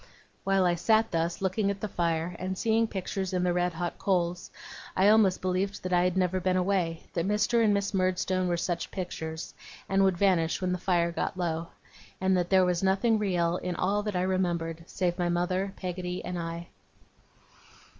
While 0.43 0.65
I 0.65 0.73
sat 0.73 1.11
thus, 1.11 1.43
looking 1.43 1.69
at 1.69 1.79
the 1.79 1.87
fire, 1.87 2.35
and 2.39 2.57
seeing 2.57 2.87
pictures 2.87 3.33
in 3.33 3.43
the 3.43 3.53
red 3.53 3.73
hot 3.73 3.99
coals, 3.99 4.49
I 4.95 5.09
almost 5.09 5.43
believed 5.43 5.83
that 5.83 5.93
I 5.93 6.05
had 6.05 6.17
never 6.17 6.39
been 6.39 6.57
away; 6.57 7.03
that 7.13 7.27
Mr. 7.27 7.63
and 7.63 7.71
Miss 7.71 7.93
Murdstone 7.93 8.47
were 8.47 8.57
such 8.57 8.89
pictures, 8.89 9.53
and 9.87 10.03
would 10.03 10.17
vanish 10.17 10.59
when 10.59 10.71
the 10.71 10.79
fire 10.79 11.11
got 11.11 11.37
low; 11.37 11.67
and 12.19 12.35
that 12.35 12.49
there 12.49 12.65
was 12.65 12.81
nothing 12.81 13.19
real 13.19 13.57
in 13.57 13.75
all 13.75 14.01
that 14.01 14.15
I 14.15 14.23
remembered, 14.23 14.85
save 14.87 15.19
my 15.19 15.29
mother, 15.29 15.71
Peggotty, 15.77 16.25
and 16.25 16.39
I. 16.39 16.69